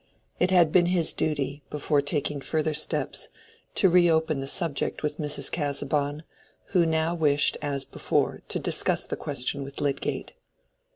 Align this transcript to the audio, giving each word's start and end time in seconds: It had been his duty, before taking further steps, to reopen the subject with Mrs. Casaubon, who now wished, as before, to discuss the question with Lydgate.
It 0.39 0.49
had 0.49 0.71
been 0.71 0.87
his 0.87 1.13
duty, 1.13 1.61
before 1.69 2.01
taking 2.01 2.41
further 2.41 2.73
steps, 2.73 3.29
to 3.75 3.87
reopen 3.87 4.39
the 4.39 4.47
subject 4.47 5.03
with 5.03 5.19
Mrs. 5.19 5.51
Casaubon, 5.51 6.23
who 6.69 6.87
now 6.87 7.13
wished, 7.13 7.55
as 7.61 7.85
before, 7.85 8.41
to 8.47 8.57
discuss 8.57 9.05
the 9.05 9.15
question 9.15 9.63
with 9.63 9.79
Lydgate. 9.79 10.33